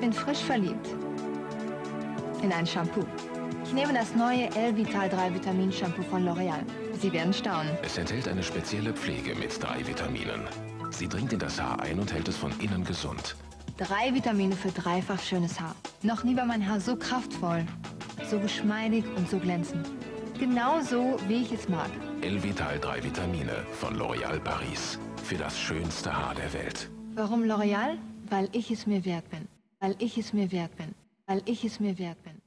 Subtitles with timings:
[0.00, 0.88] Ich bin frisch verliebt.
[2.42, 3.04] In ein Shampoo.
[3.62, 6.62] Ich nehme das neue L-Vital 3 Vitamin Shampoo von L'Oreal.
[6.98, 7.76] Sie werden staunen.
[7.82, 10.40] Es enthält eine spezielle Pflege mit drei Vitaminen.
[10.88, 13.36] Sie dringt in das Haar ein und hält es von innen gesund.
[13.76, 15.76] Drei Vitamine für dreifach schönes Haar.
[16.02, 17.66] Noch nie war mein Haar so kraftvoll,
[18.30, 19.86] so geschmeidig und so glänzend.
[20.38, 21.90] Genau so, wie ich es mag.
[22.22, 24.98] L-Vital 3 Vitamine von L'Oréal Paris.
[25.22, 26.88] Für das schönste Haar der Welt.
[27.14, 27.98] Warum L'Oreal?
[28.30, 29.46] Weil ich es mir wert bin.
[29.80, 30.94] Weil ich es mir wert bin.
[31.26, 32.40] Weil ich es mir wert bin.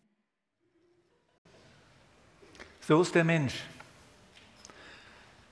[2.79, 3.63] So ist der Mensch.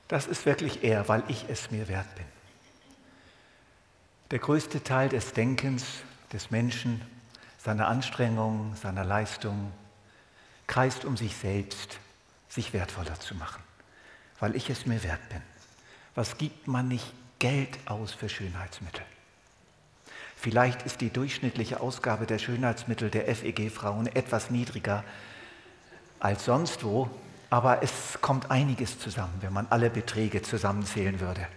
[0.08, 2.26] Das ist wirklich er, weil ich es mir wert bin.
[4.30, 5.86] Der größte Teil des Denkens
[6.32, 7.02] des Menschen,
[7.58, 9.72] seiner Anstrengung, seiner Leistung,
[10.68, 12.00] kreist um sich selbst,
[12.50, 13.64] sich wertvoller zu machen,
[14.40, 15.42] weil ich es mir wert bin.
[16.16, 19.06] Was gibt man nicht Geld aus für Schönheitsmittel?
[20.42, 25.04] Vielleicht ist die durchschnittliche Ausgabe der Schönheitsmittel der FEG-Frauen etwas niedriger
[26.20, 27.12] als sonst wo,
[27.52, 31.48] aber es kommt einiges zusammen, wenn man alle Beträge zusammenzählen würde,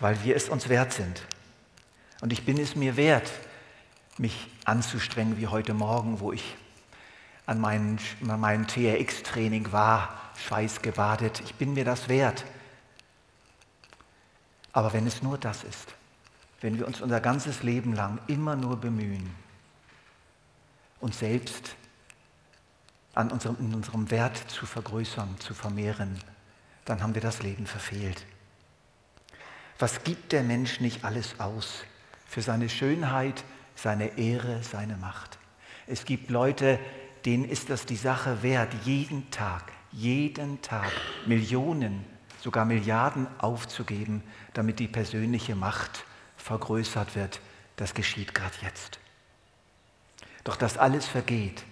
[0.00, 1.26] weil wir es uns wert sind.
[2.22, 3.30] Und ich bin es mir wert,
[4.16, 6.56] mich anzustrengen wie heute Morgen, wo ich
[7.44, 10.08] an meinem, meinem TRX-Training war,
[10.46, 11.42] schweißgebadet.
[11.44, 12.46] Ich bin mir das wert.
[14.72, 15.94] Aber wenn es nur das ist,
[16.62, 19.28] wenn wir uns unser ganzes Leben lang immer nur bemühen,
[21.00, 21.74] uns selbst
[23.14, 26.18] an unserem, in unserem Wert zu vergrößern, zu vermehren,
[26.84, 28.24] dann haben wir das Leben verfehlt.
[29.78, 31.84] Was gibt der Mensch nicht alles aus
[32.26, 33.44] für seine Schönheit,
[33.74, 35.38] seine Ehre, seine Macht?
[35.88, 36.78] Es gibt Leute,
[37.24, 40.92] denen ist das die Sache wert, jeden Tag, jeden Tag
[41.26, 42.04] Millionen,
[42.40, 44.22] sogar Milliarden aufzugeben,
[44.54, 46.04] damit die persönliche Macht
[46.42, 47.40] vergrößert wird.
[47.76, 48.98] Das geschieht gerade jetzt.
[50.44, 51.64] Doch das alles vergeht.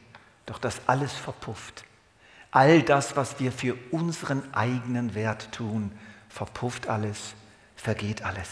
[0.47, 1.85] Doch das alles verpufft.
[2.51, 5.93] All das, was wir für unseren eigenen Wert tun,
[6.29, 7.35] verpufft alles,
[7.77, 8.49] vergeht alles.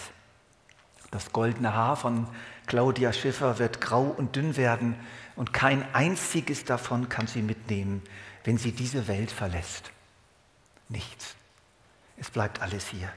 [1.10, 2.28] Das goldene Haar von
[2.66, 4.94] Claudia Schiffer wird grau und dünn werden
[5.36, 8.02] und kein einziges davon kann sie mitnehmen,
[8.44, 9.90] wenn sie diese Welt verlässt.
[10.88, 11.34] Nichts.
[12.16, 13.10] Es bleibt alles hier.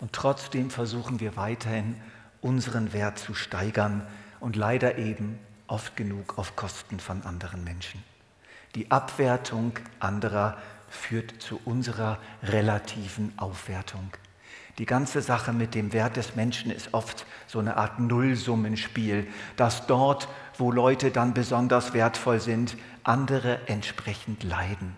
[0.00, 2.00] Und trotzdem versuchen wir weiterhin,
[2.40, 4.06] unseren Wert zu steigern
[4.40, 8.02] und leider eben oft genug auf Kosten von anderen Menschen.
[8.74, 10.58] Die Abwertung anderer
[10.88, 14.12] führt zu unserer relativen Aufwertung.
[14.78, 19.86] Die ganze Sache mit dem Wert des Menschen ist oft so eine Art Nullsummenspiel, dass
[19.86, 24.94] dort, wo Leute dann besonders wertvoll sind, andere entsprechend leiden.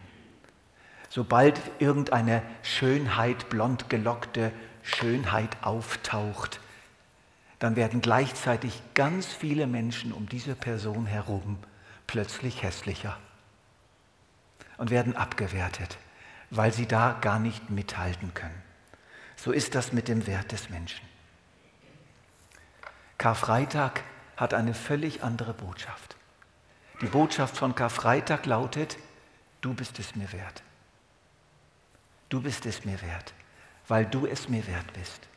[1.09, 4.53] Sobald irgendeine Schönheit, blond gelockte
[4.89, 6.61] Schönheit auftaucht,
[7.59, 11.59] dann werden gleichzeitig ganz viele Menschen um diese Person herum
[12.07, 13.17] plötzlich hässlicher
[14.77, 15.99] und werden abgewertet,
[16.51, 18.63] weil sie da gar nicht mithalten können.
[19.37, 21.07] So ist das mit dem Wert des Menschen.
[23.19, 24.03] Karfreitag
[24.37, 26.17] hat eine völlig andere Botschaft.
[27.01, 28.97] Die Botschaft von Karfreitag lautet,
[29.61, 30.63] du bist es mir wert.
[32.29, 33.35] Du bist es mir wert,
[33.89, 35.29] weil du es mir wert bist.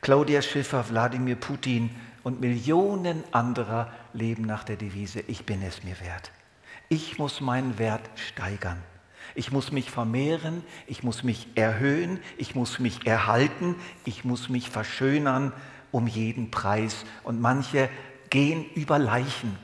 [0.00, 1.90] Claudia Schiffer, Wladimir Putin
[2.22, 6.30] und Millionen anderer leben nach der Devise, ich bin es mir wert.
[6.88, 8.82] Ich muss meinen Wert steigern.
[9.34, 13.74] Ich muss mich vermehren, ich muss mich erhöhen, ich muss mich erhalten,
[14.04, 15.52] ich muss mich verschönern
[15.90, 17.04] um jeden Preis.
[17.24, 17.90] Und manche
[18.30, 19.58] gehen über Leichen,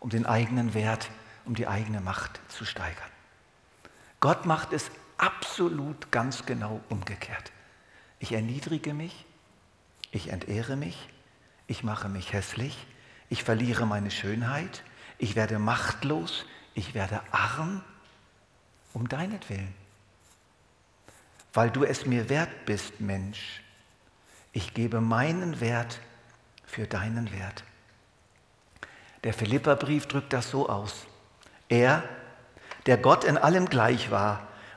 [0.00, 1.10] um den eigenen Wert,
[1.44, 2.96] um die eigene Macht zu steigern.
[4.20, 4.90] Gott macht es
[5.22, 7.52] absolut ganz genau umgekehrt.
[8.18, 9.24] Ich erniedrige mich,
[10.10, 11.08] ich entehre mich,
[11.68, 12.86] ich mache mich hässlich,
[13.30, 14.82] ich verliere meine Schönheit,
[15.18, 17.82] ich werde machtlos, ich werde arm,
[18.92, 19.72] um deinetwillen.
[21.52, 23.62] Weil du es mir wert bist, Mensch.
[24.52, 26.00] Ich gebe meinen Wert
[26.64, 27.62] für deinen Wert.
[29.22, 31.06] Der Philipperbrief drückt das so aus.
[31.68, 32.02] Er,
[32.86, 34.48] der Gott in allem gleich war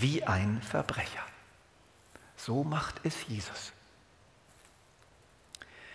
[0.00, 1.22] wie ein Verbrecher.
[2.36, 3.72] So macht es Jesus.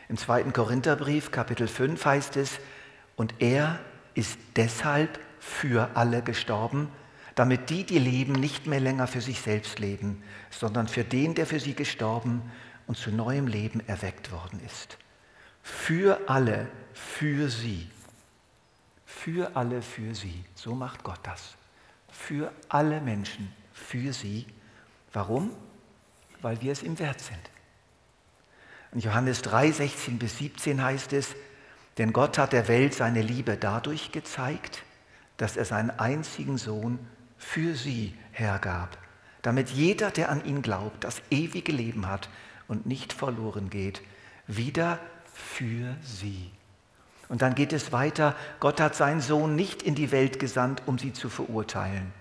[0.09, 2.59] Im zweiten Korintherbrief, Kapitel 5 heißt es,
[3.15, 3.79] Und er
[4.13, 6.89] ist deshalb für alle gestorben,
[7.35, 11.45] damit die, die leben, nicht mehr länger für sich selbst leben, sondern für den, der
[11.45, 12.41] für sie gestorben
[12.87, 14.97] und zu neuem Leben erweckt worden ist.
[15.63, 17.89] Für alle, für sie.
[19.05, 20.43] Für alle, für sie.
[20.55, 21.55] So macht Gott das.
[22.11, 24.45] Für alle Menschen, für sie.
[25.13, 25.51] Warum?
[26.41, 27.49] Weil wir es ihm wert sind.
[28.93, 31.35] In Johannes 3, 16 bis 17 heißt es,
[31.97, 34.83] denn Gott hat der Welt seine Liebe dadurch gezeigt,
[35.37, 36.99] dass er seinen einzigen Sohn
[37.37, 38.97] für sie hergab,
[39.41, 42.29] damit jeder, der an ihn glaubt, das ewige Leben hat
[42.67, 44.01] und nicht verloren geht,
[44.47, 44.99] wieder
[45.33, 46.51] für sie.
[47.31, 50.99] Und dann geht es weiter, Gott hat seinen Sohn nicht in die Welt gesandt, um
[50.99, 52.13] sie zu verurteilen,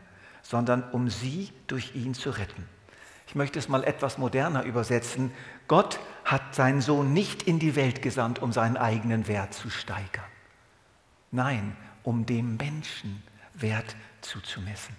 [0.43, 2.65] sondern um sie durch ihn zu retten.
[3.27, 5.31] Ich möchte es mal etwas moderner übersetzen.
[5.69, 10.25] Gott hat seinen Sohn nicht in die Welt gesandt, um seinen eigenen Wert zu steigern.
[11.31, 13.23] Nein, um dem Menschen
[13.53, 14.97] Wert zuzumessen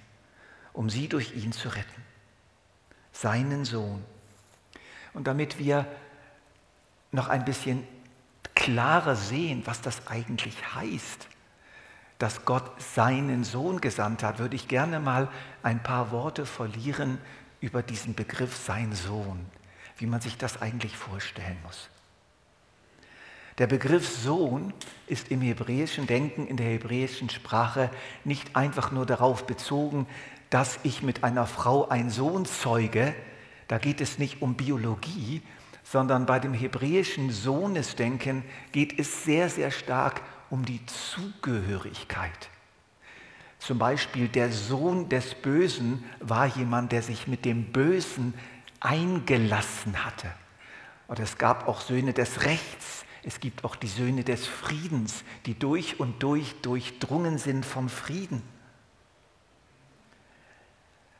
[0.74, 2.04] um sie durch ihn zu retten.
[3.12, 4.04] Seinen Sohn.
[5.14, 5.86] Und damit wir
[7.12, 7.86] noch ein bisschen
[8.62, 11.28] klarer sehen, was das eigentlich heißt,
[12.20, 15.30] dass Gott seinen Sohn gesandt hat, würde ich gerne mal
[15.64, 17.18] ein paar Worte verlieren
[17.60, 19.48] über diesen Begriff sein Sohn,
[19.98, 21.90] wie man sich das eigentlich vorstellen muss.
[23.58, 24.74] Der Begriff Sohn
[25.08, 27.90] ist im hebräischen Denken, in der hebräischen Sprache
[28.24, 30.06] nicht einfach nur darauf bezogen,
[30.52, 33.16] dass ich mit einer Frau einen Sohn zeuge,
[33.68, 35.42] da geht es nicht um Biologie,
[35.92, 42.50] sondern bei dem hebräischen Sohnesdenken geht es sehr, sehr stark um die Zugehörigkeit.
[43.60, 48.34] Zum Beispiel der Sohn des Bösen war jemand, der sich mit dem Bösen
[48.80, 50.32] eingelassen hatte.
[51.08, 55.60] Und es gab auch Söhne des Rechts, es gibt auch die Söhne des Friedens, die
[55.60, 58.42] durch und durch durchdrungen sind vom Frieden.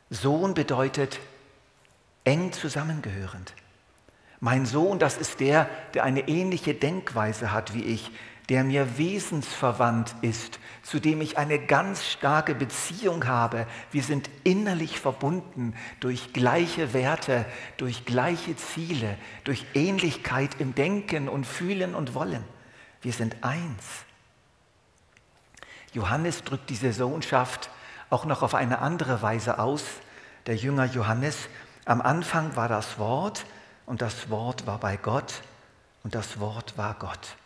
[0.08, 1.20] Sohn bedeutet
[2.24, 3.52] eng zusammengehörend.
[4.44, 8.10] Mein Sohn, das ist der, der eine ähnliche Denkweise hat wie ich,
[8.48, 13.68] der mir wesensverwandt ist, zu dem ich eine ganz starke Beziehung habe.
[13.92, 17.44] Wir sind innerlich verbunden durch gleiche Werte,
[17.76, 22.42] durch gleiche Ziele, durch Ähnlichkeit im Denken und Fühlen und Wollen.
[23.00, 24.04] Wir sind eins.
[25.92, 27.70] Johannes drückt diese Sohnschaft
[28.10, 29.84] auch noch auf eine andere Weise aus.
[30.46, 31.48] Der Jünger Johannes,
[31.84, 33.44] am Anfang war das Wort
[33.86, 35.42] und das Wort war bei Gott
[36.02, 37.36] und das Wort war Gott.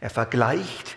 [0.00, 0.96] Er vergleicht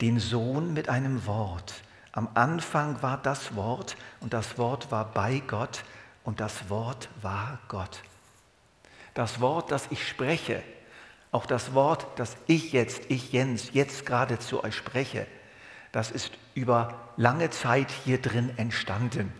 [0.00, 1.74] den Sohn mit einem Wort.
[2.12, 5.84] Am Anfang war das Wort und das Wort war bei Gott
[6.24, 8.02] und das Wort war Gott.
[9.14, 10.62] Das Wort, das ich spreche,
[11.32, 15.26] auch das Wort, das ich jetzt, ich Jens, jetzt gerade zu euch spreche,
[15.92, 19.32] das ist über lange Zeit hier drin entstanden.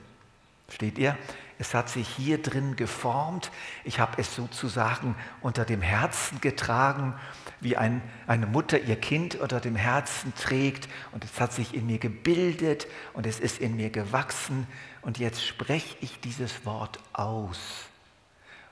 [0.68, 1.16] Steht ihr?
[1.60, 3.50] Es hat sich hier drin geformt.
[3.84, 7.12] Ich habe es sozusagen unter dem Herzen getragen,
[7.60, 10.88] wie ein, eine Mutter ihr Kind unter dem Herzen trägt.
[11.12, 14.66] Und es hat sich in mir gebildet und es ist in mir gewachsen.
[15.02, 17.58] Und jetzt spreche ich dieses Wort aus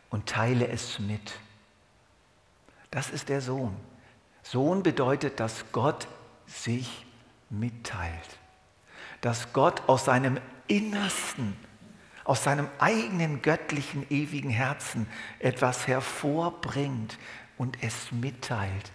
[0.09, 1.35] und teile es mit.
[2.91, 3.77] Das ist der Sohn.
[4.43, 6.09] Sohn bedeutet, dass Gott
[6.47, 7.05] sich
[7.51, 8.39] mitteilt.
[9.21, 11.55] Dass Gott aus seinem Innersten,
[12.29, 15.07] aus seinem eigenen göttlichen, ewigen Herzen
[15.39, 17.19] etwas hervorbringt
[17.57, 18.93] und es mitteilt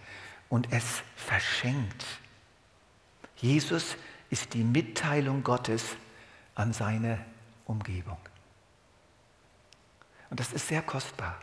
[0.49, 2.05] und es verschenkt.
[3.37, 3.97] Jesus
[4.29, 5.95] ist die Mitteilung Gottes
[6.53, 7.25] an seine
[7.65, 8.19] Umgebung.
[10.29, 11.39] Und das ist sehr kostbar.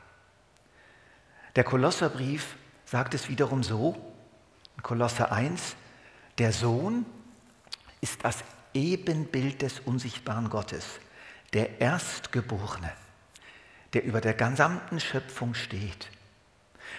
[1.56, 2.54] Der Kolosserbrief
[2.84, 3.96] sagt es wiederum so,
[4.76, 5.74] in Kolosser 1,
[6.38, 7.04] der Sohn
[8.00, 8.44] ist das
[8.74, 11.00] Ebenbild des unsichtbaren Gottes,
[11.52, 12.92] der Erstgeborene,
[13.92, 16.08] der über der gesamten Schöpfung steht.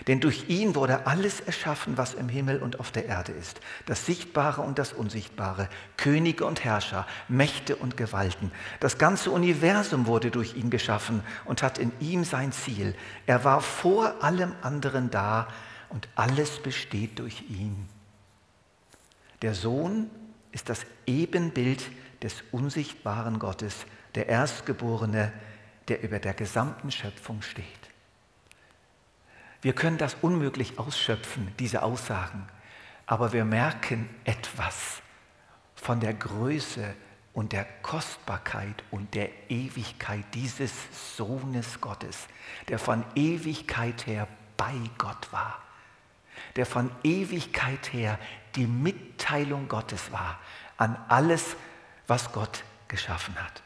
[0.08, 3.60] Denn durch ihn wurde alles erschaffen, was im Himmel und auf der Erde ist.
[3.86, 8.52] Das Sichtbare und das Unsichtbare, Könige und Herrscher, Mächte und Gewalten.
[8.80, 12.96] Das ganze Universum wurde durch ihn geschaffen und hat in ihm sein Ziel.
[13.28, 15.48] Er war vor allem anderen da
[15.90, 17.88] und alles besteht durch ihn.
[19.42, 20.10] Der Sohn
[20.52, 21.84] ist das Ebenbild
[22.24, 25.32] des unsichtbaren Gottes, der Erstgeborene,
[25.88, 27.66] der über der gesamten Schöpfung steht.
[29.62, 32.48] Wir können das unmöglich ausschöpfen, diese Aussagen,
[33.06, 35.02] aber wir merken etwas
[35.76, 36.94] von der Größe
[37.34, 40.72] und der Kostbarkeit und der Ewigkeit dieses
[41.16, 42.28] Sohnes Gottes,
[42.68, 44.28] der von Ewigkeit her
[44.58, 45.62] bei Gott war
[46.56, 48.20] der von Ewigkeit her
[48.56, 50.40] die Mitteilung Gottes war
[50.78, 51.56] an alles,
[52.08, 53.62] was Gott geschaffen hat.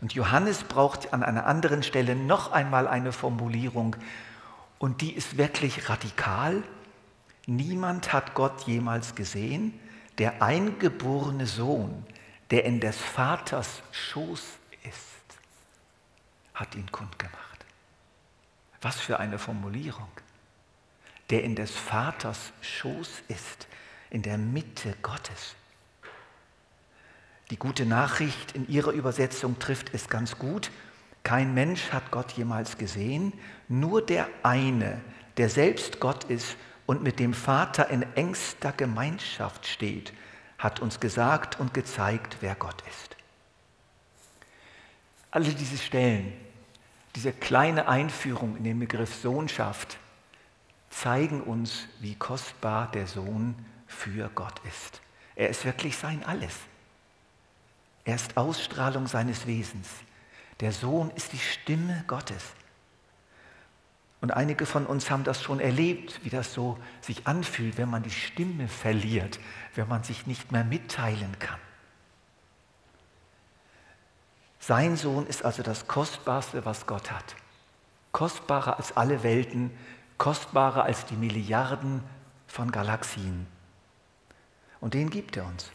[0.00, 3.96] Und Johannes braucht an einer anderen Stelle noch einmal eine Formulierung
[4.78, 6.62] und die ist wirklich radikal.
[7.46, 9.78] Niemand hat Gott jemals gesehen,
[10.18, 12.06] der eingeborene Sohn,
[12.50, 14.42] der in des Vaters Schoß
[14.84, 15.38] ist,
[16.54, 17.64] hat ihn kundgemacht.
[18.80, 20.08] Was für eine Formulierung.
[21.30, 23.66] Der in des Vaters Schoß ist,
[24.10, 25.56] in der Mitte Gottes.
[27.50, 30.70] Die gute Nachricht in ihrer Übersetzung trifft es ganz gut.
[31.22, 33.32] Kein Mensch hat Gott jemals gesehen,
[33.68, 35.00] nur der eine,
[35.38, 40.12] der selbst Gott ist und mit dem Vater in engster Gemeinschaft steht,
[40.58, 43.16] hat uns gesagt und gezeigt, wer Gott ist.
[45.30, 46.32] Alle diese Stellen,
[47.14, 49.98] diese kleine Einführung in den Begriff Sohnschaft,
[50.90, 53.54] zeigen uns, wie kostbar der Sohn
[53.86, 55.00] für Gott ist.
[55.34, 56.54] Er ist wirklich sein Alles.
[58.08, 59.86] Er ist Ausstrahlung seines Wesens.
[60.60, 62.42] Der Sohn ist die Stimme Gottes.
[64.22, 68.02] Und einige von uns haben das schon erlebt, wie das so sich anfühlt, wenn man
[68.02, 69.38] die Stimme verliert,
[69.74, 71.60] wenn man sich nicht mehr mitteilen kann.
[74.58, 77.36] Sein Sohn ist also das Kostbarste, was Gott hat.
[78.12, 79.70] Kostbarer als alle Welten,
[80.16, 82.02] kostbarer als die Milliarden
[82.46, 83.46] von Galaxien.
[84.80, 85.70] Und den gibt er uns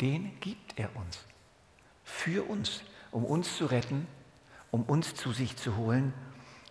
[0.00, 1.18] den gibt er uns.
[2.04, 4.06] Für uns, um uns zu retten,
[4.70, 6.12] um uns zu sich zu holen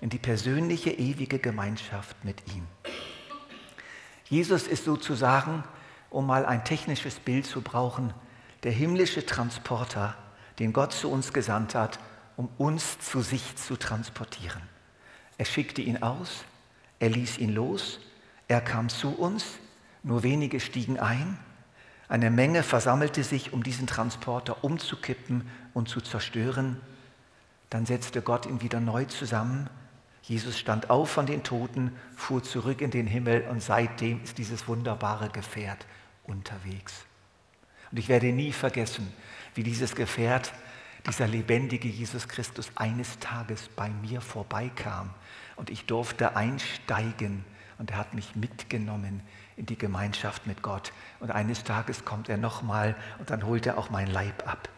[0.02, 2.66] in die persönliche, ewige Gemeinschaft mit ihm.
[4.26, 5.64] Jesus ist sozusagen,
[6.10, 8.14] um mal ein technisches Bild zu brauchen,
[8.64, 10.16] der himmlische Transporter,
[10.60, 12.00] den Gott zu uns gesandt hat,
[12.36, 14.62] um uns zu sich zu transportieren.
[15.38, 16.44] Er schickte ihn aus,
[17.00, 18.00] er ließ ihn los,
[18.48, 19.46] er kam zu uns,
[20.04, 21.38] nur wenige stiegen ein
[22.10, 26.82] eine Menge versammelte sich, um diesen Transporter umzukippen und zu zerstören.
[27.70, 29.70] Dann setzte Gott ihn wieder neu zusammen.
[30.24, 34.68] Jesus stand auf von den Toten, fuhr zurück in den Himmel und seitdem ist dieses
[34.68, 35.86] wunderbare Gefährt
[36.24, 37.06] unterwegs.
[37.92, 39.12] Und ich werde nie vergessen,
[39.54, 40.52] wie dieses Gefährt,
[41.08, 45.12] dieser lebendige Jesus Christus eines Tages bei mir vorbeikam
[45.56, 47.46] und ich durfte einsteigen
[47.78, 49.22] und er hat mich mitgenommen
[49.60, 50.94] in die Gemeinschaft mit Gott.
[51.20, 54.70] Und eines Tages kommt er nochmal und dann holt er auch mein Leib ab.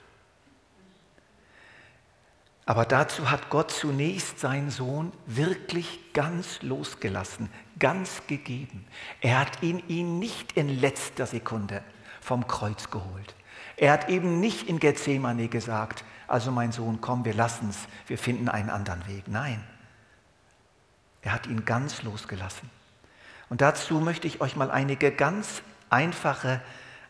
[2.66, 8.86] Aber dazu hat Gott zunächst seinen Sohn wirklich ganz losgelassen, ganz gegeben.
[9.20, 11.84] Er hat ihn, ihn nicht in letzter Sekunde
[12.20, 13.36] vom Kreuz geholt.
[13.78, 18.18] Er hat eben nicht in Gethsemane gesagt, also mein Sohn, komm, wir lassen es, wir
[18.18, 19.28] finden einen anderen Weg.
[19.28, 19.64] Nein,
[21.22, 22.81] er hat ihn ganz losgelassen.
[23.52, 26.62] Und dazu möchte ich euch mal einige ganz einfache,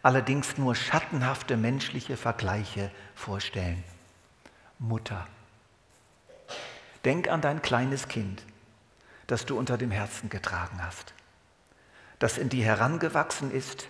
[0.01, 3.83] allerdings nur schattenhafte menschliche Vergleiche vorstellen.
[4.79, 5.27] Mutter.
[7.05, 8.43] Denk an dein kleines Kind,
[9.27, 11.13] das du unter dem Herzen getragen hast,
[12.17, 13.87] das in dir herangewachsen ist,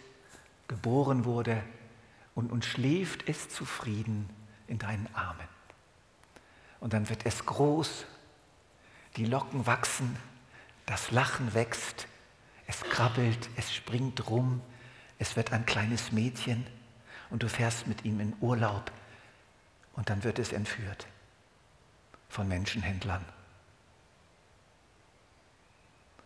[0.68, 1.64] geboren wurde
[2.36, 4.30] und, und schläft es zufrieden
[4.68, 5.48] in deinen Armen.
[6.82, 8.06] Und dann wird es groß,
[9.16, 10.18] die Locken wachsen,
[10.86, 12.08] das Lachen wächst,
[12.68, 14.62] es krabbelt, es springt rum,
[15.20, 16.66] es wird ein kleines Mädchen
[17.30, 18.92] und du fährst mit ihm in Urlaub
[19.94, 21.08] und dann wird es entführt
[22.30, 23.26] von Menschenhändlern.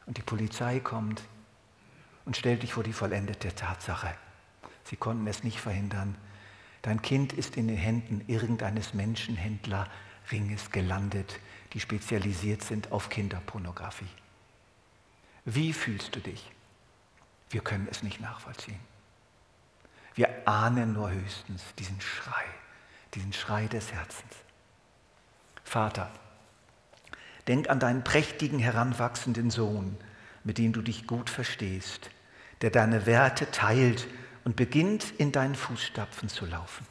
[0.06, 1.24] Und die Polizei kommt
[2.26, 4.14] und stellt dich vor die vollendete Tatsache.
[4.84, 6.16] Sie konnten es nicht verhindern.
[6.84, 11.40] Dein Kind ist in den Händen irgendeines Menschenhändlerringes gelandet,
[11.74, 14.06] die spezialisiert sind auf Kinderpornografie.
[15.46, 16.52] Wie fühlst du dich?
[17.52, 18.80] Wir können es nicht nachvollziehen.
[20.16, 22.46] Wir ahnen nur höchstens diesen Schrei,
[23.14, 24.34] diesen Schrei des Herzens.
[25.64, 26.12] Vater,
[27.48, 29.98] denk an deinen prächtigen, heranwachsenden Sohn,
[30.44, 32.10] mit dem du dich gut verstehst,
[32.62, 34.08] der deine Werte teilt
[34.46, 36.86] und beginnt in deinen Fußstapfen zu laufen.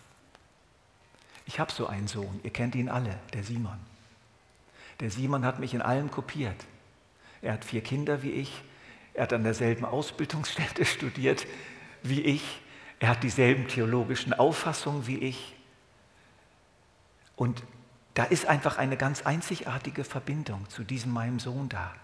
[1.47, 3.79] Ich habe so einen Sohn, ihr kennt ihn alle, der Simon.
[5.01, 6.57] Der Simon hat mich in allem kopiert.
[7.45, 8.63] Er hat vier Kinder wie ich.
[9.13, 11.47] Er hat an derselben Ausbildungsstätte studiert
[12.03, 12.43] wie ich.
[12.99, 15.55] Er hat dieselben theologischen Auffassungen wie ich.
[17.37, 17.63] Und
[18.15, 21.95] da ist einfach eine ganz einzigartige Verbindung zu diesem meinem Sohn da.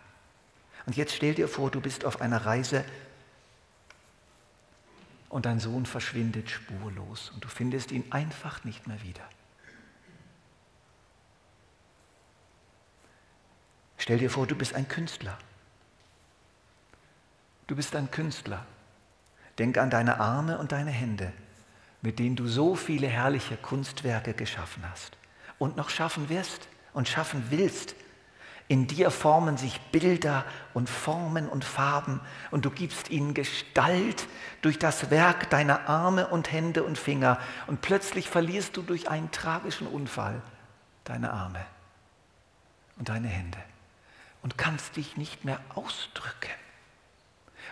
[0.86, 2.84] Und jetzt stell dir vor, du bist auf einer Reise
[5.28, 9.22] und dein Sohn verschwindet spurlos und du findest ihn einfach nicht mehr wieder.
[14.00, 15.36] Stell dir vor, du bist ein Künstler.
[17.66, 18.64] Du bist ein Künstler.
[19.58, 21.34] Denk an deine Arme und deine Hände,
[22.00, 25.18] mit denen du so viele herrliche Kunstwerke geschaffen hast
[25.58, 27.94] und noch schaffen wirst und schaffen willst.
[28.68, 34.26] In dir formen sich Bilder und Formen und Farben und du gibst ihnen Gestalt
[34.62, 39.30] durch das Werk deiner Arme und Hände und Finger und plötzlich verlierst du durch einen
[39.30, 40.40] tragischen Unfall
[41.04, 41.66] deine Arme
[42.96, 43.58] und deine Hände
[44.42, 46.50] und kannst dich nicht mehr ausdrücken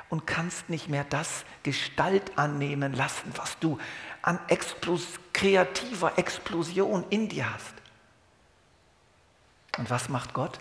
[0.09, 3.79] und kannst nicht mehr das Gestalt annehmen lassen, was du
[4.23, 7.75] an Explos kreativer Explosion in dir hast.
[9.77, 10.59] Und was macht Gott?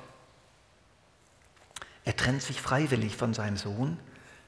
[2.06, 4.00] Er trennt sich freiwillig von seinem Sohn,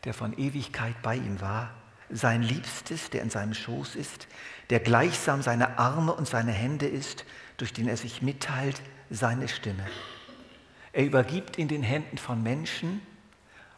[0.03, 1.71] der von Ewigkeit bei ihm war,
[2.09, 4.27] sein Liebstes, der in seinem Schoß ist,
[4.69, 7.25] der gleichsam seine Arme und seine Hände ist,
[7.57, 9.85] durch den er sich mitteilt, seine Stimme.
[10.99, 13.01] Er übergibt in den Händen von Menschen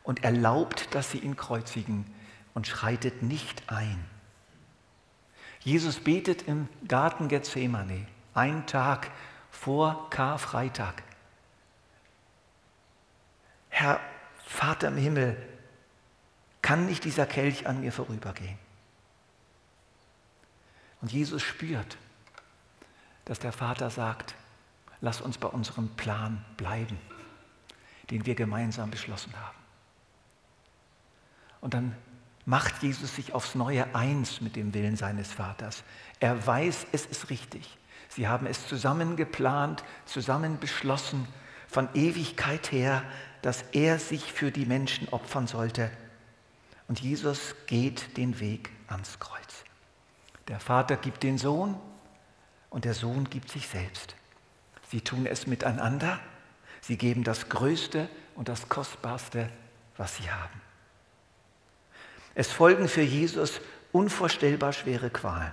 [0.01, 2.11] und erlaubt, dass sie ihn kreuzigen
[2.55, 4.03] und schreitet nicht ein.
[5.59, 9.11] Jesus betet im Garten Gethsemane, einen Tag
[9.51, 11.03] vor Karfreitag.
[13.69, 13.99] Herr
[14.43, 15.37] Vater im Himmel,
[16.63, 18.57] kann nicht dieser Kelch an mir vorübergehen?
[21.01, 21.97] Und Jesus spürt,
[23.25, 24.33] dass der Vater sagt,
[25.01, 26.97] lass uns bei unserem Plan bleiben,
[28.11, 29.57] den wir gemeinsam beschlossen haben.
[31.61, 31.95] Und dann
[32.45, 35.83] macht Jesus sich aufs Neue eins mit dem Willen seines Vaters.
[36.19, 37.77] Er weiß, es ist richtig.
[38.09, 41.27] Sie haben es zusammen geplant, zusammen beschlossen,
[41.67, 43.03] von Ewigkeit her,
[43.41, 45.89] dass er sich für die Menschen opfern sollte.
[46.89, 49.63] Und Jesus geht den Weg ans Kreuz.
[50.49, 51.79] Der Vater gibt den Sohn
[52.69, 54.15] und der Sohn gibt sich selbst.
[54.89, 56.19] Sie tun es miteinander.
[56.81, 59.49] Sie geben das Größte und das Kostbarste,
[59.97, 60.61] was sie haben.
[62.33, 65.51] Es folgen für Jesus unvorstellbar schwere Qualen.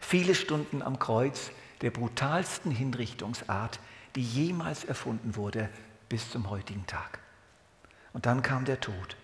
[0.00, 1.50] Viele Stunden am Kreuz
[1.82, 3.80] der brutalsten Hinrichtungsart,
[4.16, 5.68] die jemals erfunden wurde,
[6.08, 7.18] bis zum heutigen Tag.
[8.12, 9.16] Und dann kam der Tod.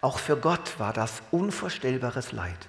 [0.00, 2.68] Auch für Gott war das unvorstellbares Leid.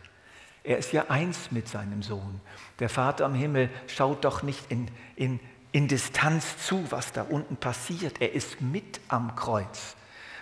[0.63, 2.39] Er ist ja eins mit seinem Sohn.
[2.79, 5.39] Der Vater im Himmel schaut doch nicht in, in,
[5.71, 8.21] in Distanz zu, was da unten passiert.
[8.21, 9.95] Er ist mit am Kreuz.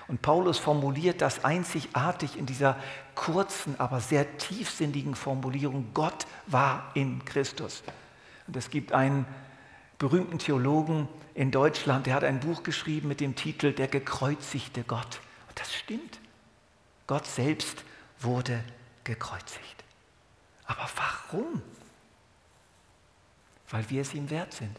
[0.08, 2.78] Und Paulus formuliert das einzigartig in dieser
[3.14, 7.84] kurzen, aber sehr tiefsinnigen Formulierung, Gott war in Christus.
[8.48, 9.28] Und es gibt einen
[10.00, 15.20] berühmten Theologen in Deutschland, der hat ein Buch geschrieben mit dem Titel Der gekreuzigte Gott.
[15.48, 16.20] Und das stimmt.
[17.06, 17.84] Gott selbst
[18.20, 18.64] wurde
[19.04, 19.84] gekreuzigt.
[20.66, 21.62] Aber warum?
[23.70, 24.76] Weil wir es ihm wert sind.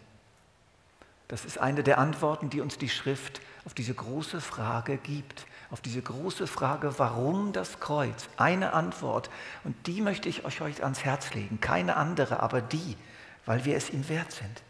[1.30, 5.46] Das ist eine der Antworten, die uns die Schrift auf diese große Frage gibt.
[5.70, 8.28] Auf diese große Frage, warum das Kreuz?
[8.36, 9.30] Eine Antwort.
[9.62, 11.60] Und die möchte ich euch heute ans Herz legen.
[11.60, 12.96] Keine andere, aber die,
[13.46, 14.62] weil wir es ihm wert sind.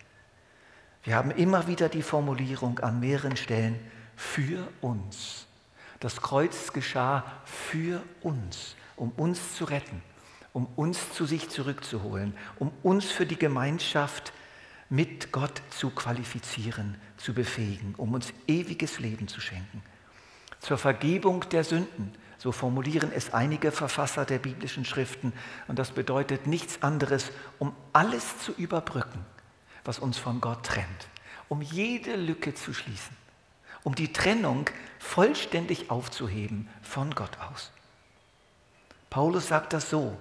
[1.03, 3.81] Wir haben immer wieder die Formulierung an mehreren Stellen
[4.15, 5.47] für uns.
[5.99, 10.03] Das Kreuz geschah für uns, um uns zu retten,
[10.53, 14.35] um uns zu sich zurückzuholen, um uns für die Gemeinschaft
[14.91, 19.83] mit Gott zu qualifizieren, zu befähigen, um uns ewiges Leben zu schenken.
[20.59, 25.33] Zur Vergebung der Sünden, so formulieren es einige Verfasser der biblischen Schriften,
[25.69, 29.25] und das bedeutet nichts anderes, um alles zu überbrücken,
[29.85, 31.09] was uns von Gott trennt,
[31.49, 33.17] um jede Lücke zu schließen,
[33.85, 37.71] um die Trennung vollständig aufzuheben von Gott aus.
[39.09, 40.19] Paulus sagt das so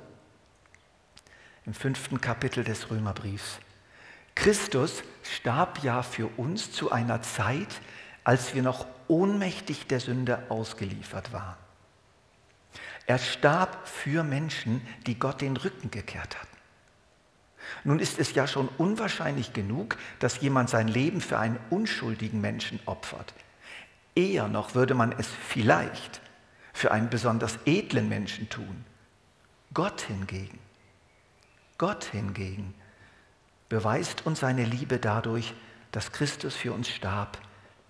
[1.65, 3.59] im fünften Kapitel des Römerbriefs.
[4.39, 7.81] Christus starb ja für uns zu einer Zeit,
[8.23, 11.57] als wir noch ohnmächtig der Sünde ausgeliefert waren.
[13.05, 16.57] Er starb für Menschen, die Gott den Rücken gekehrt hatten.
[17.83, 22.79] Nun ist es ja schon unwahrscheinlich genug, dass jemand sein Leben für einen unschuldigen Menschen
[22.85, 23.33] opfert.
[24.15, 26.21] Eher noch würde man es vielleicht
[26.71, 28.85] für einen besonders edlen Menschen tun.
[29.73, 30.59] Gott hingegen,
[31.77, 32.73] Gott hingegen
[33.69, 35.53] beweist uns seine Liebe dadurch,
[35.91, 37.37] dass Christus für uns starb,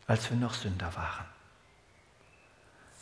[0.07, 1.25] als wir noch Sünder waren.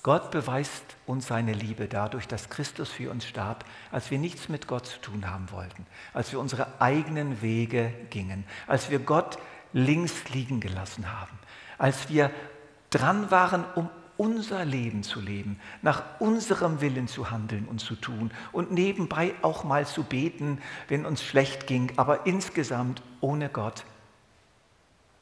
[0.04, 4.68] Gott beweist uns seine Liebe dadurch, dass Christus für uns starb, als wir nichts mit
[4.68, 9.38] Gott zu tun haben wollten, als wir unsere eigenen Wege gingen, als wir Gott
[9.74, 11.38] links liegen gelassen haben,
[11.78, 12.32] als wir
[12.90, 18.32] dran waren, um unser Leben zu leben, nach unserem Willen zu handeln und zu tun
[18.52, 23.86] und nebenbei auch mal zu beten, wenn uns schlecht ging, aber insgesamt ohne Gott.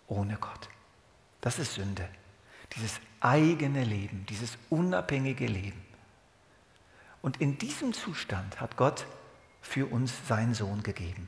[0.08, 0.70] Ohne Gott.
[1.42, 2.08] Das ist Sünde.
[2.76, 5.82] Dieses eigene Leben, dieses unabhängige Leben.
[7.22, 9.06] Und in diesem Zustand hat Gott
[9.62, 11.28] für uns seinen Sohn gegeben.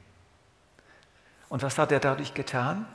[1.49, 2.85] Und was hat er dadurch getan?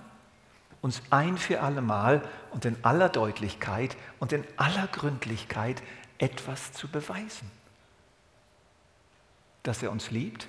[0.82, 5.82] Uns ein für allemal und in aller Deutlichkeit und in aller Gründlichkeit
[6.18, 7.50] etwas zu beweisen.
[9.62, 10.48] Dass er uns liebt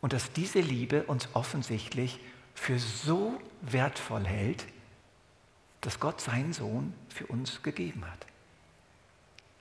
[0.00, 2.18] und dass diese Liebe uns offensichtlich
[2.54, 4.66] für so wertvoll hält,
[5.82, 8.26] dass Gott seinen Sohn für uns gegeben hat.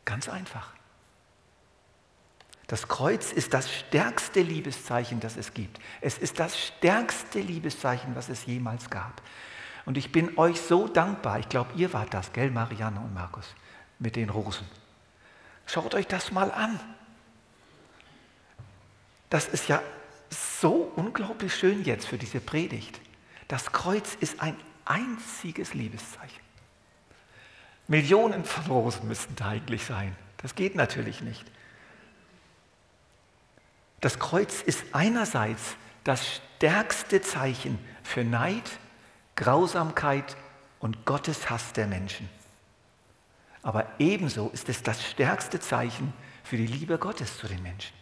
[0.06, 0.79] Ganz einfach.
[2.70, 5.80] Das Kreuz ist das stärkste Liebeszeichen, das es gibt.
[6.02, 9.24] Es ist das stärkste Liebeszeichen, was es jemals gab.
[9.88, 11.40] Und ich bin euch so dankbar.
[11.40, 13.56] Ich glaube, ihr wart das, gell, Marianne und Markus,
[13.98, 14.68] mit den Rosen.
[15.66, 16.80] Schaut euch das mal an.
[19.32, 19.82] Das ist ja
[20.30, 23.02] so unglaublich schön jetzt für diese Predigt.
[23.48, 24.56] Das Kreuz ist ein
[24.86, 26.40] einziges Liebeszeichen.
[27.88, 30.16] Millionen von Rosen müssten da eigentlich sein.
[30.38, 31.50] Das geht natürlich nicht.
[34.02, 38.80] Das Kreuz ist einerseits das stärkste Zeichen für Neid,
[39.36, 40.38] Grausamkeit
[40.80, 42.30] und Gottes Hass der Menschen.
[43.62, 47.94] Aber ebenso ist es das stärkste Zeichen für die Liebe Gottes zu den Menschen.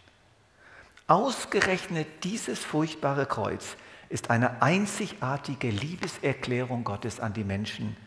[1.07, 3.75] Ausgerechnet dieses furchtbare Kreuz
[4.09, 7.97] ist eine einzigartige Liebeserklärung Gottes an die Menschen.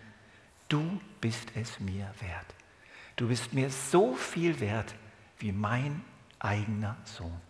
[0.69, 2.55] Du bist es mir wert.
[3.17, 4.95] Du bist mir so viel wert
[5.39, 6.05] wie mein
[6.39, 7.50] eigener Sohn.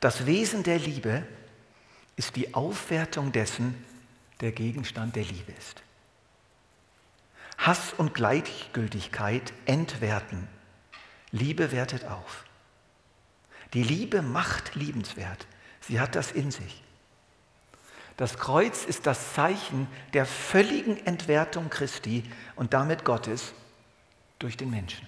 [0.00, 1.26] Das Wesen der Liebe
[2.16, 3.84] ist die Aufwertung dessen,
[4.40, 5.82] der Gegenstand der Liebe ist.
[7.58, 10.46] Hass und Gleichgültigkeit entwerten.
[11.30, 12.44] Liebe wertet auf.
[13.72, 15.46] Die Liebe macht liebenswert.
[15.80, 16.82] Sie hat das in sich.
[18.16, 23.52] Das Kreuz ist das Zeichen der völligen Entwertung Christi und damit Gottes
[24.38, 25.06] durch den Menschen.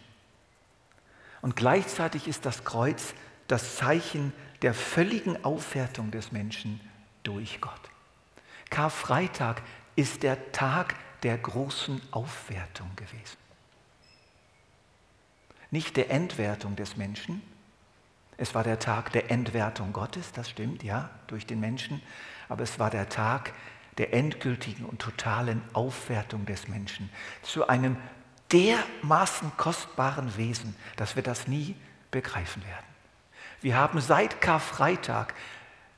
[1.41, 3.15] Und gleichzeitig ist das Kreuz
[3.47, 6.81] das Zeichen der völligen Aufwertung des Menschen
[7.23, 7.81] durch Gott.
[8.71, 9.63] Karfreitag
[9.97, 13.37] ist der Tag der großen Aufwertung gewesen.
[15.71, 17.43] Nicht der Entwertung des Menschen.
[18.37, 22.01] Es war der Tag der Entwertung Gottes, das stimmt, ja, durch den Menschen.
[22.49, 23.53] Aber es war der Tag
[23.99, 27.11] der endgültigen und totalen Aufwertung des Menschen
[27.43, 27.97] zu einem
[28.53, 31.75] dermaßen kostbaren Wesen, dass wir das nie
[32.11, 32.88] begreifen werden.
[33.61, 35.35] Wir haben seit Karfreitag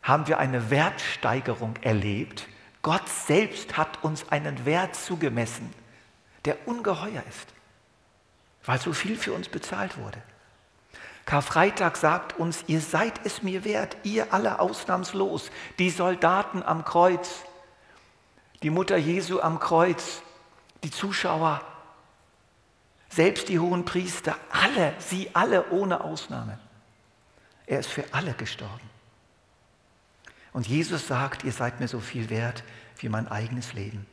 [0.02, 2.46] haben wir eine Wertsteigerung erlebt.
[2.82, 5.72] Gott selbst hat uns einen Wert zugemessen,
[6.46, 7.48] der ungeheuer ist,
[8.64, 10.22] weil so viel für uns bezahlt wurde.
[11.26, 17.44] Karfreitag sagt uns, ihr seid es mir wert, ihr alle ausnahmslos, die Soldaten am Kreuz,
[18.62, 20.22] die Mutter Jesu am Kreuz,
[20.82, 21.60] die Zuschauer,
[23.10, 26.58] selbst die hohen Priester, alle, sie alle ohne Ausnahme.
[27.70, 28.90] Er ist für alle gestorben.
[30.52, 32.64] Und Jesus sagt, ihr seid mir so viel wert
[32.98, 34.06] wie mein eigenes Leben.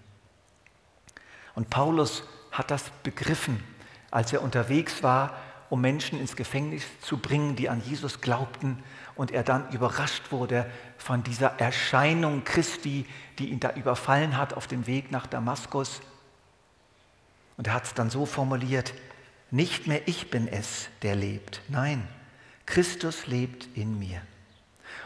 [1.56, 3.64] Und Paulus hat das begriffen,
[4.12, 5.36] als er unterwegs war,
[5.72, 8.84] um Menschen ins Gefängnis zu bringen, die an Jesus glaubten,
[9.16, 13.08] und er dann überrascht wurde von dieser Erscheinung Christi,
[13.40, 16.02] die ihn da überfallen hat auf dem Weg nach Damaskus.
[17.58, 18.94] Und er hat es dann so formuliert,
[19.50, 22.08] nicht mehr ich bin es, der lebt, nein,
[22.68, 24.22] Christus lebt in mir.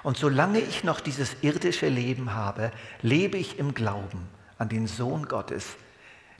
[0.04, 2.72] Und solange ich noch dieses irdische Leben habe,
[3.02, 5.78] lebe ich im Glauben an den Sohn Gottes,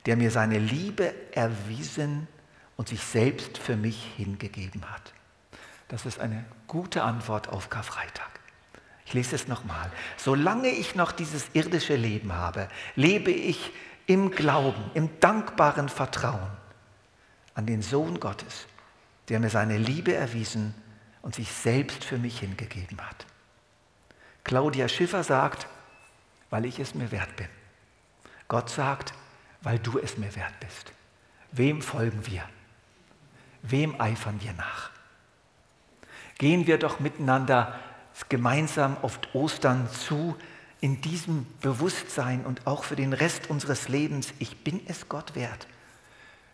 [0.04, 2.28] der mir seine Liebe erwiesen
[2.76, 5.14] und sich selbst für mich hingegeben hat.
[5.88, 8.40] Das ist eine gute Antwort auf Karfreitag.
[9.06, 9.92] Ich lese es nochmal.
[10.16, 13.72] Solange ich noch dieses irdische Leben habe, lebe ich
[14.06, 16.50] im Glauben, im dankbaren Vertrauen
[17.54, 18.66] an den Sohn Gottes,
[19.28, 20.74] der mir seine Liebe erwiesen
[21.22, 23.26] und sich selbst für mich hingegeben hat.
[24.44, 25.66] Claudia Schiffer sagt,
[26.50, 27.48] weil ich es mir wert bin.
[28.48, 29.14] Gott sagt,
[29.62, 30.92] weil du es mir wert bist.
[31.52, 32.42] Wem folgen wir?
[33.62, 34.90] Wem eifern wir nach?
[36.38, 37.78] Gehen wir doch miteinander
[38.28, 40.36] gemeinsam auf Ostern zu,
[40.80, 45.68] in diesem Bewusstsein und auch für den Rest unseres Lebens, ich bin es Gott wert.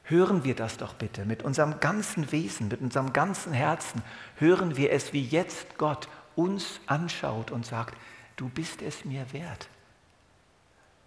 [0.08, 4.02] Hören wir das doch bitte mit unserem ganzen Wesen, mit unserem ganzen Herzen.
[4.36, 7.94] Hören wir es, wie jetzt Gott uns anschaut und sagt,
[8.36, 9.68] du bist es mir wert.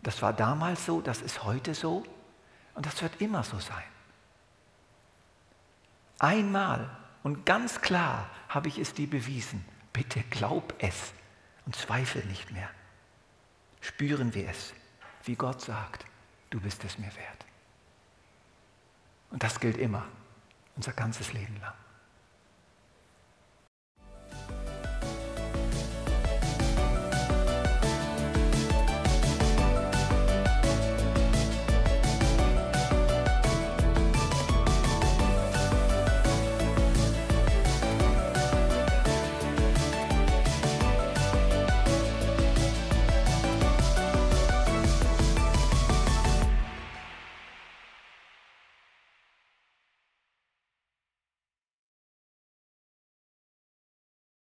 [0.03, 2.03] Das war damals so, das ist heute so
[2.75, 3.83] und das wird immer so sein.
[6.19, 6.87] Einmal
[7.23, 9.65] und ganz klar habe ich es dir bewiesen.
[9.93, 11.13] Bitte glaub es
[11.65, 12.69] und zweifle nicht mehr.
[13.79, 14.75] Spüren wir es,
[15.23, 16.05] wie Gott sagt,
[16.51, 17.50] du bist es mir wert.
[19.31, 20.05] Und das gilt immer,
[20.75, 21.73] unser ganzes Leben lang.